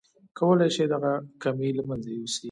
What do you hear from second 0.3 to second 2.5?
کولای شئ دغه کمی له منځه يوسئ.